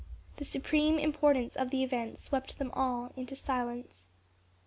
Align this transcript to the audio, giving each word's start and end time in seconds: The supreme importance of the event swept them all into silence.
The 0.37 0.45
supreme 0.45 0.97
importance 0.97 1.55
of 1.55 1.69
the 1.69 1.83
event 1.83 2.17
swept 2.17 2.57
them 2.57 2.71
all 2.71 3.11
into 3.15 3.35
silence. 3.35 4.09